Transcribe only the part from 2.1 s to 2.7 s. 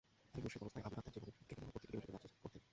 জন্য আফসোস করতেন।